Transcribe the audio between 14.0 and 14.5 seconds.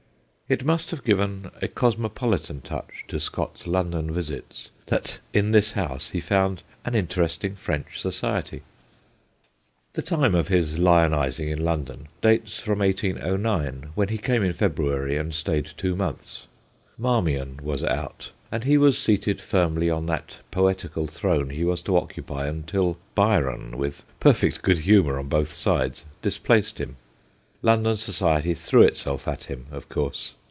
he came